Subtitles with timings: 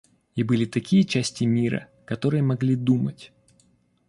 [0.35, 3.31] И были такие части мира, которые могли думать.